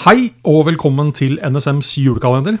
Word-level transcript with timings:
Hei 0.00 0.30
og 0.48 0.62
velkommen 0.64 1.10
til 1.12 1.34
NSMs 1.44 1.90
julekalender. 2.00 2.54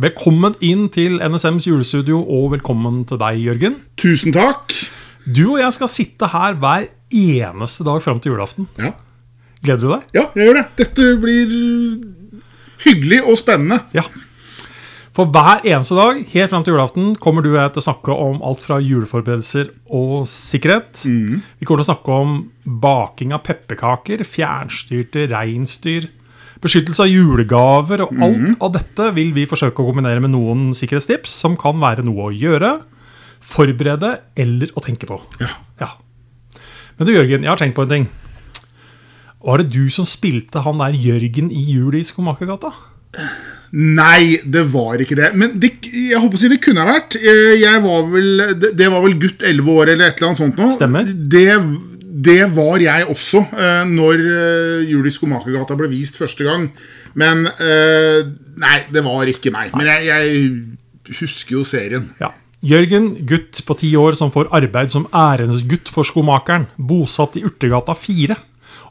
Velkommen 0.00 0.54
inn 0.64 0.86
til 0.88 1.18
NSMs 1.20 1.66
julestudio, 1.68 2.22
og 2.22 2.54
velkommen 2.54 3.02
til 3.04 3.20
deg, 3.20 3.42
Jørgen. 3.44 3.76
Tusen 4.00 4.32
takk. 4.32 4.72
Du 5.28 5.42
og 5.50 5.60
jeg 5.60 5.76
skal 5.76 5.92
sitte 5.92 6.30
her 6.32 6.56
hver 6.56 6.86
eneste 7.12 7.84
dag 7.84 8.00
fram 8.00 8.24
til 8.24 8.32
julaften. 8.32 8.70
Ja. 8.80 8.94
Gleder 9.60 9.84
du 9.84 9.92
deg? 9.98 10.08
ja, 10.16 10.24
jeg 10.32 10.48
gjør 10.48 10.58
det. 10.62 10.64
Dette 10.80 11.10
blir 11.20 11.54
hyggelig 12.86 13.20
og 13.26 13.36
spennende. 13.42 13.82
Ja. 13.92 14.08
For 15.12 15.28
hver 15.28 15.60
eneste 15.60 16.00
dag 16.00 16.24
helt 16.24 16.56
fram 16.56 16.64
til 16.64 16.78
julaften 16.78 17.14
kommer 17.20 17.44
du 17.44 17.52
og 17.52 17.60
jeg 17.60 17.76
til 17.76 17.84
å 17.84 17.88
snakke 17.90 18.20
om 18.30 18.40
alt 18.40 18.64
fra 18.64 18.80
juleforberedelser 18.80 19.74
og 19.92 20.24
sikkerhet. 20.24 21.04
Vi 21.04 21.68
kommer 21.68 21.84
til 21.84 21.90
å 21.90 21.92
snakke 21.92 22.20
om 22.24 22.38
baking 22.64 23.36
av 23.36 23.44
pepperkaker, 23.44 24.24
fjernstyrte 24.24 25.28
reinsdyr, 25.36 26.08
beskyttelse 26.66 27.06
av 27.06 27.10
julegaver, 27.10 28.02
og 28.06 28.12
alt 28.26 28.60
av 28.66 28.74
dette 28.76 29.08
vil 29.16 29.32
vi 29.36 29.46
forsøke 29.48 29.80
å 29.82 29.88
kombinere 29.88 30.20
med 30.24 30.34
noen 30.34 30.68
sikkerhetstips 30.76 31.32
som 31.44 31.56
kan 31.60 31.78
være 31.82 32.04
noe 32.06 32.28
å 32.28 32.34
gjøre, 32.34 32.74
forberede 33.46 34.16
eller 34.42 34.72
å 34.76 34.82
tenke 34.84 35.08
på. 35.08 35.18
Ja. 35.42 35.52
Ja. 35.80 35.90
Men 36.96 37.08
du, 37.08 37.12
Jørgen, 37.16 37.44
jeg 37.44 37.52
har 37.52 37.60
tenkt 37.60 37.76
på 37.76 37.84
en 37.86 37.92
ting. 37.92 38.06
Var 39.46 39.60
det 39.62 39.68
du 39.76 39.84
som 39.94 40.06
spilte 40.08 40.62
han 40.64 40.80
der 40.80 40.96
Jørgen 40.98 41.52
i 41.54 41.60
jul 41.74 41.94
i 41.94 42.02
Skomakergata? 42.06 42.72
Nei, 43.76 44.38
det 44.46 44.62
var 44.72 45.00
ikke 45.02 45.16
det. 45.18 45.28
Men 45.38 45.56
det, 45.60 45.72
jeg 45.84 46.18
håper 46.22 46.38
å 46.38 46.40
si 46.40 46.48
det 46.50 46.58
kunne 46.64 46.82
ha 46.84 46.88
vært. 46.96 47.16
Eh, 47.18 47.56
Jeg 47.60 47.82
var 47.84 48.06
vel, 48.12 48.42
det, 48.62 48.72
det 48.78 48.88
var 48.92 49.02
vel 49.04 49.16
gutt 49.20 49.44
11 49.44 49.70
år 49.74 49.92
eller 49.92 50.08
et 50.10 50.18
eller 50.20 50.30
annet 50.32 50.40
sånt 50.42 50.60
noe. 50.60 50.72
Stemmer. 50.74 51.10
Det, 51.34 51.44
det 52.16 52.46
var 52.56 52.80
jeg 52.80 53.04
også 53.12 53.42
eh, 53.52 53.82
når 53.90 54.20
Juli 54.22 55.10
Jul 55.10 55.12
Skomakergata 55.12 55.76
ble 55.76 55.90
vist 55.92 56.16
første 56.16 56.46
gang. 56.46 56.70
Men 57.18 57.44
eh, 57.46 58.24
Nei, 58.56 58.78
det 58.92 59.02
var 59.04 59.28
ikke 59.28 59.52
meg. 59.52 59.74
Men 59.76 59.90
jeg, 59.90 60.06
jeg 60.08 61.18
husker 61.20 61.58
jo 61.58 61.64
serien. 61.68 62.08
Ja. 62.22 62.32
Jørgen, 62.66 63.10
gutt 63.28 63.60
på 63.68 63.76
ti 63.78 63.92
år 64.00 64.16
som 64.18 64.32
får 64.32 64.48
arbeid 64.56 64.90
som 64.90 65.04
æresgutt 65.14 65.90
for 65.92 66.08
skomakeren, 66.08 66.70
bosatt 66.80 67.36
i 67.38 67.44
Urtegata 67.46 67.94
4, 67.94 68.34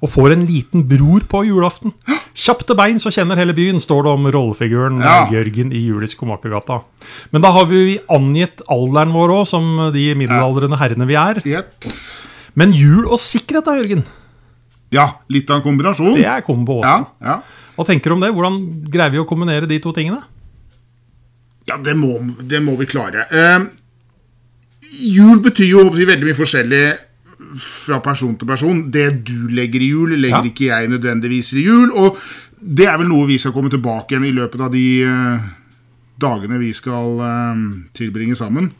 og 0.05 0.11
får 0.11 0.35
en 0.35 0.45
liten 0.45 0.83
bror 0.87 1.25
på 1.27 1.41
julaften. 1.47 1.95
Kjapt 2.35 2.67
til 2.69 2.77
bein 2.77 3.01
så 3.01 3.09
kjenner 3.15 3.39
hele 3.39 3.55
byen, 3.57 3.81
står 3.81 4.05
det 4.05 4.13
om 4.13 4.29
rollefiguren 4.35 5.01
Ja. 5.01 5.25
Jørgen 5.33 5.73
i 5.73 5.81
Juli 5.87 6.07
Skomakergata. 6.11 6.83
Men 7.33 7.41
da 7.41 7.51
har 7.55 7.65
vi 7.71 7.97
angitt 8.11 8.61
alderen 8.69 9.15
vår 9.15 9.33
òg, 9.39 9.45
som 9.49 9.89
de 9.95 10.05
middelaldrende 10.19 10.79
herrene 10.79 11.09
vi 11.09 11.17
er. 11.19 11.41
Jep. 11.47 11.89
Men 12.55 12.71
jul 12.75 13.05
og 13.05 13.19
sikkerhet 13.19 13.67
da, 13.67 13.75
Jørgen? 13.79 14.05
Ja, 14.95 15.09
litt 15.33 15.49
av 15.51 15.59
en 15.59 15.65
kombinasjon. 15.65 16.13
Det 16.15 16.27
er 16.29 16.43
kombo 16.45 16.79
også. 16.79 16.91
Ja, 17.19 17.31
ja. 17.33 17.39
Hva 17.75 17.83
tenker 17.89 18.11
du 18.13 18.15
om 18.15 18.21
det? 18.23 18.29
Hvordan 18.31 18.59
greier 18.93 19.11
vi 19.11 19.19
å 19.19 19.27
kombinere 19.27 19.67
de 19.67 19.79
to 19.83 19.91
tingene? 19.95 20.21
Ja, 21.67 21.75
det 21.81 21.95
må, 21.97 22.13
det 22.45 22.61
må 22.63 22.77
vi 22.79 22.87
klare. 22.87 23.25
Eh, 23.33 23.65
jul 25.01 25.41
betyr 25.43 25.67
jo 25.73 25.83
veldig 25.91 26.29
mye 26.29 26.37
forskjellig 26.37 26.83
fra 27.59 27.99
person 28.05 28.37
til 28.39 28.47
person. 28.47 28.85
Det 28.93 29.09
du 29.27 29.49
legger 29.51 29.83
i 29.83 29.91
jul, 29.91 30.15
legger 30.15 30.45
Ja. 30.45 30.51
ikke 30.53 30.69
jeg 30.69 30.89
nødvendigvis 30.93 31.51
i 31.57 31.65
jul. 31.65 31.91
Og 31.91 32.17
det 32.61 32.87
er 32.87 32.97
vel 33.01 33.09
noe 33.11 33.27
vi 33.27 33.37
skal 33.41 33.51
komme 33.51 33.69
tilbake 33.73 34.15
igjen 34.15 34.29
i 34.29 34.35
løpet 34.37 34.61
av 34.61 34.71
de 34.71 34.85
eh, 35.03 35.49
dagene 36.21 36.61
vi 36.61 36.71
skal 36.73 37.19
eh, 37.19 37.65
tilbringe 37.97 38.37
sammen. 38.39 38.71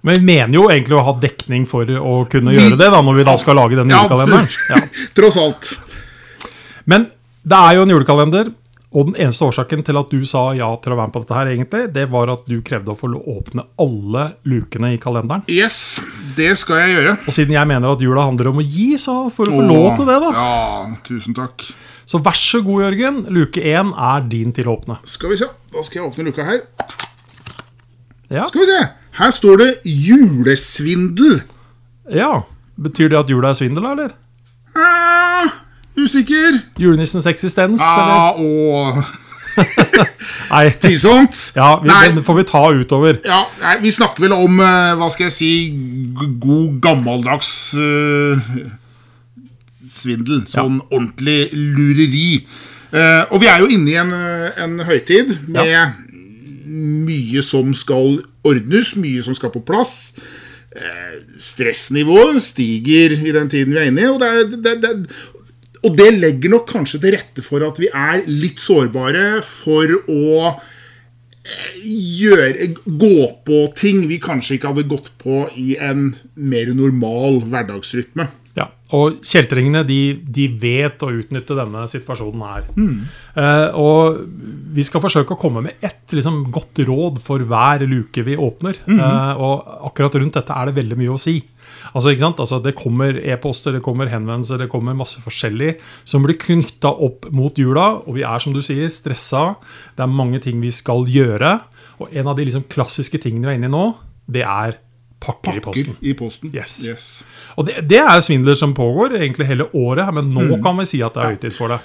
Men 0.00 0.16
vi 0.16 0.24
mener 0.24 0.56
jo 0.56 0.68
egentlig 0.72 0.96
å 0.96 1.04
ha 1.04 1.12
dekning 1.20 1.66
for 1.68 1.84
å 1.84 2.14
kunne 2.30 2.54
gjøre 2.56 2.78
det, 2.80 2.88
da, 2.92 3.02
når 3.04 3.20
vi 3.20 3.26
da 3.28 3.34
skal 3.40 3.58
lage 3.60 3.76
denne 3.76 3.98
julekalenderen. 3.98 4.48
Ja. 4.70 4.80
tross 5.18 5.36
alt. 5.40 5.74
Men 6.88 7.10
det 7.44 7.58
er 7.58 7.76
jo 7.76 7.84
en 7.84 7.92
julekalender, 7.92 8.50
og 8.90 9.10
den 9.10 9.18
eneste 9.22 9.46
årsaken 9.46 9.84
til 9.86 9.98
at 10.00 10.10
du 10.10 10.24
sa 10.26 10.48
ja 10.56 10.66
til 10.82 10.94
å 10.94 10.96
være 10.98 11.10
med 11.10 11.14
på 11.14 11.22
dette 11.22 11.36
her, 11.36 11.50
egentlig, 11.52 11.82
det 11.94 12.06
var 12.10 12.32
at 12.32 12.48
du 12.48 12.56
krevde 12.66 12.90
å 12.90 12.98
få 12.98 13.12
åpne 13.18 13.66
alle 13.78 14.24
lukene 14.50 14.94
i 14.96 14.98
kalenderen. 15.02 15.44
Yes, 15.52 16.00
det 16.36 16.54
skal 16.58 16.82
jeg 16.82 16.96
gjøre. 16.96 17.14
Og 17.22 17.36
siden 17.36 17.54
jeg 17.54 17.70
mener 17.70 17.92
at 17.92 18.02
jula 18.02 18.24
handler 18.26 18.50
om 18.50 18.58
å 18.62 18.66
gi, 18.66 18.88
så 18.98 19.22
får 19.34 19.52
du 19.52 19.58
få 19.60 19.68
lov 19.68 19.90
til 20.00 20.08
det, 20.10 20.18
da. 20.24 20.32
Ja, 20.34 20.98
tusen 21.06 21.36
takk. 21.38 21.68
Så 22.10 22.18
vær 22.24 22.34
så 22.34 22.58
god, 22.66 22.88
Jørgen. 22.88 23.20
Luke 23.30 23.62
én 23.62 23.92
er 23.94 24.24
din 24.32 24.50
til 24.56 24.66
å 24.66 24.74
åpne. 24.80 24.96
Skal 25.06 25.30
vi 25.30 25.38
se. 25.38 25.46
Da 25.70 25.84
skal 25.86 26.00
jeg 26.00 26.08
åpne 26.08 26.26
luka 26.26 26.48
her. 26.48 26.64
Ja. 28.30 28.48
Skal 28.48 28.64
vi 28.64 28.66
se. 28.72 28.80
Her 29.18 29.30
står 29.30 29.56
det 29.56 29.70
'julesvindel'. 29.84 31.40
ja. 32.12 32.40
Betyr 32.80 33.08
det 33.12 33.18
at 33.18 33.28
jula 33.30 33.48
er 33.50 33.52
svindel, 33.58 33.82
da, 33.84 33.90
eller? 33.92 34.08
Ah, 34.74 35.48
usikker. 36.00 36.60
Julenissens 36.80 37.26
eksistens, 37.26 37.80
Ah, 37.84 38.32
eller? 38.38 39.04
Nei. 40.50 40.70
Tvilsomt. 40.80 41.52
Ja, 41.56 41.74
vi, 41.82 41.88
Nei. 41.90 42.08
den 42.14 42.22
får 42.24 42.34
vi 42.38 42.44
ta 42.48 42.62
utover. 42.72 43.18
Ja, 43.26 43.42
nei, 43.60 43.74
vi 43.82 43.90
snakker 43.92 44.24
vel 44.24 44.32
om, 44.32 44.60
eh, 44.64 44.94
hva 44.96 45.10
skal 45.12 45.26
jeg 45.28 45.32
si, 45.36 45.50
god 46.40 46.80
gammeldags 46.80 47.50
uh, 47.76 48.38
svindel. 49.90 50.46
Sånn 50.48 50.80
ordentlig 50.88 51.50
lureri. 51.52 52.46
Uh, 52.94 53.26
og 53.30 53.42
vi 53.42 53.46
er 53.52 53.60
jo 53.60 53.68
inne 53.76 53.92
i 53.92 53.98
en, 54.00 54.14
en 54.56 54.78
høytid 54.88 55.36
med 55.52 55.68
mye 56.70 57.42
som 57.44 57.74
skal 57.76 58.20
ordnes, 58.46 58.94
mye 58.98 59.22
som 59.26 59.36
skal 59.36 59.52
på 59.54 59.62
plass. 59.66 60.14
Eh, 60.70 61.20
stressnivået 61.42 62.38
stiger 62.44 63.16
i 63.18 63.34
den 63.34 63.50
tiden 63.50 63.74
vi 63.74 63.82
er 63.82 63.90
inne 63.90 64.04
i, 64.04 64.10
og 64.10 64.20
det, 64.22 64.60
det, 64.62 64.76
det, 64.84 64.92
og 65.82 65.96
det 65.98 66.10
legger 66.14 66.52
nok 66.52 66.68
kanskje 66.70 67.00
til 67.02 67.16
rette 67.16 67.42
for 67.42 67.64
at 67.66 67.80
vi 67.80 67.88
er 67.90 68.22
litt 68.28 68.60
sårbare 68.62 69.40
for 69.46 69.90
å 70.06 70.52
gjøre, 72.20 72.68
gå 72.84 73.26
på 73.46 73.60
ting 73.78 74.04
vi 74.10 74.20
kanskje 74.22 74.58
ikke 74.58 74.74
hadde 74.74 74.90
gått 74.90 75.08
på 75.20 75.46
i 75.58 75.72
en 75.80 76.12
mer 76.36 76.70
normal 76.76 77.40
hverdagsrytme. 77.48 78.28
Og 78.96 79.20
kjeltringene 79.22 79.84
de, 79.86 80.00
de 80.24 80.48
vet 80.60 81.02
å 81.06 81.12
utnytte 81.14 81.54
denne 81.54 81.84
situasjonen 81.90 82.42
her. 82.42 82.66
Eh, 83.38 83.78
og 83.78 84.18
vi 84.74 84.82
skal 84.86 85.02
forsøke 85.04 85.36
å 85.36 85.40
komme 85.40 85.62
med 85.66 85.84
ett 85.86 86.14
liksom, 86.16 86.42
godt 86.54 86.82
råd 86.88 87.20
for 87.22 87.44
hver 87.46 87.86
luke 87.90 88.24
vi 88.26 88.34
åpner. 88.34 88.80
Eh, 88.90 89.32
og 89.38 89.86
akkurat 89.90 90.18
rundt 90.18 90.40
dette 90.40 90.56
er 90.56 90.70
det 90.70 90.78
veldig 90.80 90.98
mye 90.98 91.14
å 91.14 91.20
si. 91.22 91.38
Altså? 91.94 92.12
Altså, 92.30 92.60
det 92.62 92.74
kommer 92.78 93.18
e-poster, 93.22 93.74
det 93.76 93.84
kommer 93.86 94.10
henvendelser, 94.10 94.64
det 94.64 94.70
kommer 94.72 94.98
masse 94.98 95.22
forskjellig 95.22 95.76
som 96.08 96.26
blir 96.26 96.38
knytta 96.40 96.92
opp 97.06 97.30
mot 97.34 97.56
jula. 97.58 98.02
Og 98.06 98.18
vi 98.18 98.26
er, 98.26 98.42
som 98.42 98.54
du 98.56 98.62
sier, 98.64 98.90
stressa. 98.92 99.54
Det 99.96 100.06
er 100.06 100.18
mange 100.20 100.42
ting 100.42 100.60
vi 100.62 100.74
skal 100.74 101.06
gjøre. 101.10 101.58
Og 102.00 102.14
en 102.16 102.30
av 102.30 102.38
de 102.38 102.48
liksom, 102.48 102.66
klassiske 102.72 103.22
tingene 103.22 103.48
vi 103.48 103.54
er 103.54 103.60
inne 103.60 103.70
i 103.70 103.76
nå, 103.76 103.86
det 104.30 104.46
er 104.46 104.78
pakker, 105.20 105.56
i 105.56 105.60
posten. 105.64 105.96
i 106.00 106.12
posten. 106.16 106.52
Yes. 106.54 107.22
Og 107.56 107.66
det, 107.68 107.82
det 107.90 107.98
er 108.02 108.20
svindler 108.24 108.56
som 108.58 108.72
pågår 108.76 109.18
egentlig 109.20 109.46
hele 109.50 109.66
året, 109.76 110.08
men 110.16 110.30
nå 110.34 110.60
kan 110.64 110.78
vi 110.80 110.86
si 110.88 111.02
at 111.04 111.14
det 111.16 111.22
er 111.24 111.34
høytid 111.36 111.56
for 111.56 111.74
det. 111.74 111.80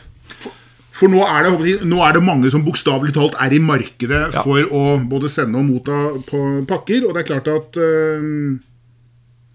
For 0.95 1.11
nå 1.11 1.19
er 1.27 1.43
det, 1.43 1.51
jeg, 1.67 1.81
nå 1.91 1.97
er 2.05 2.15
det 2.15 2.21
mange 2.23 2.47
som 2.53 2.63
bokstavelig 2.63 3.11
talt 3.17 3.35
er 3.43 3.51
i 3.51 3.59
markedet 3.59 4.21
Ja. 4.31 4.43
for 4.45 4.63
å 4.71 4.83
både 5.11 5.27
sende 5.31 5.59
og 5.59 5.67
motta 5.67 5.97
på 6.29 6.39
pakker. 6.69 7.03
Og 7.09 7.11
det 7.17 7.25
er 7.25 7.27
klart 7.33 7.49
at 7.51 7.75
øh, 7.83 8.55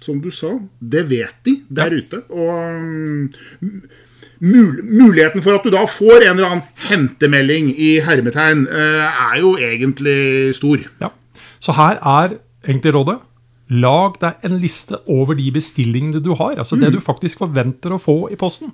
Som 0.04 0.20
du 0.20 0.30
sa, 0.32 0.50
det 0.80 1.06
vet 1.10 1.40
de 1.44 1.58
der 1.68 1.92
ute. 1.96 2.22
Og 2.32 2.52
mm, 2.80 3.80
mul 4.40 4.78
muligheten 4.84 5.42
for 5.44 5.58
at 5.58 5.64
du 5.64 5.72
da 5.74 5.82
får 5.84 6.24
en 6.24 6.38
eller 6.38 6.46
annen 6.48 6.62
hentemelding 6.88 7.72
i 7.76 7.90
hermetegn, 8.04 8.62
eh, 8.68 9.24
er 9.32 9.40
jo 9.42 9.56
egentlig 9.60 10.54
stor. 10.56 10.86
Ja. 11.02 11.10
Så 11.60 11.72
her 11.76 12.00
er 12.00 12.38
egentlig 12.64 12.94
rådet. 12.96 13.18
Lag 13.70 14.16
deg 14.18 14.34
en 14.42 14.56
liste 14.58 14.98
over 15.06 15.36
de 15.38 15.50
bestillingene 15.54 16.20
du 16.22 16.32
har. 16.34 16.56
Altså 16.58 16.74
det 16.80 16.90
du 16.92 16.98
faktisk 17.00 17.38
forventer 17.38 17.92
å 17.94 18.00
få 18.02 18.30
i 18.32 18.36
posten. 18.36 18.72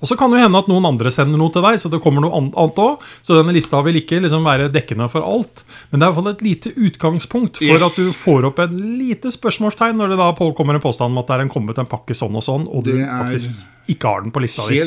Og 0.00 0.08
så 0.08 0.16
kan 0.16 0.30
det 0.32 0.40
hende 0.40 0.56
at 0.58 0.68
noen 0.68 0.86
andre 0.88 1.10
sender 1.12 1.36
noe 1.36 1.52
til 1.52 1.60
deg, 1.62 1.76
så 1.78 1.90
det 1.92 2.00
kommer 2.00 2.20
noe 2.24 2.32
annet 2.32 2.54
òg. 2.80 2.98
Så 3.22 3.36
denne 3.36 3.52
lista 3.52 3.82
vil 3.84 4.00
ikke 4.00 4.22
liksom 4.24 4.44
være 4.48 4.70
dekkende 4.72 5.10
for 5.12 5.20
alt. 5.20 5.64
Men 5.90 6.00
det 6.00 6.06
er 6.06 6.10
i 6.10 6.12
hvert 6.14 6.22
fall 6.24 6.32
et 6.32 6.42
lite 6.48 6.72
utgangspunkt 6.76 7.58
for 7.58 7.64
Yes. 7.76 7.82
at 7.82 7.96
du 8.00 8.12
får 8.16 8.44
opp 8.48 8.58
en 8.64 8.78
lite 8.98 9.28
spørsmålstegn 9.28 9.96
når 10.00 10.08
det 10.14 10.18
da 10.18 10.32
påkommer 10.32 10.74
en 10.74 10.80
påstand 10.80 11.12
om 11.12 11.18
at 11.18 11.26
det 11.26 11.36
er 11.36 11.40
en 11.44 11.50
kommet 11.52 11.78
en 11.78 11.86
pakke 11.86 12.16
sånn 12.16 12.34
og 12.34 12.42
sånn, 12.42 12.68
og 12.72 12.84
du 12.84 12.96
er- 12.96 13.06
faktisk 13.06 13.50
ikke 13.88 14.04
har 14.08 14.20
den 14.22 14.30
på 14.32 14.40
lista 14.40 14.66
di. 14.68 14.80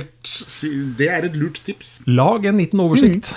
Det 0.98 1.08
er 1.08 1.26
et 1.26 1.36
lurt 1.36 1.62
tips. 1.66 2.02
Lag 2.08 2.46
en 2.46 2.58
liten 2.58 2.80
oversikt. 2.80 3.34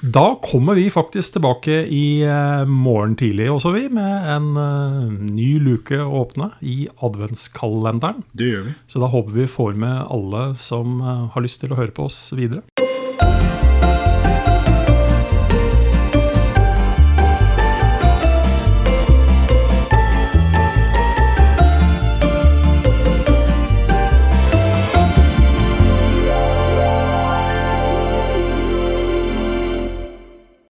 Da 0.00 0.38
kommer 0.42 0.74
vi 0.74 0.90
faktisk 0.90 1.32
tilbake 1.32 1.72
i 1.90 2.22
eh, 2.22 2.64
morgen 2.64 3.16
tidlig 3.18 3.48
også, 3.50 3.72
vi, 3.74 3.88
med 3.90 4.28
en 4.30 4.52
eh, 4.62 5.08
ny 5.34 5.48
luke 5.58 5.98
å 5.98 6.22
åpne 6.22 6.52
i 6.62 6.84
adventskalenderen. 7.02 8.22
Det 8.30 8.52
gjør 8.52 8.68
vi. 8.68 8.76
Så 8.86 9.02
da 9.02 9.10
håper 9.10 9.34
vi 9.40 9.48
får 9.50 9.74
med 9.74 10.04
alle 10.06 10.52
som 10.58 11.00
eh, 11.02 11.24
har 11.34 11.42
lyst 11.42 11.64
til 11.64 11.74
å 11.74 11.80
høre 11.80 11.96
på 11.96 12.06
oss 12.06 12.28
videre. 12.30 12.62